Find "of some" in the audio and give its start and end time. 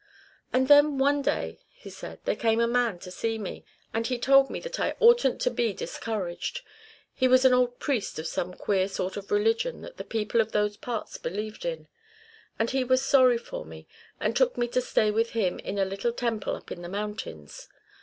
8.17-8.55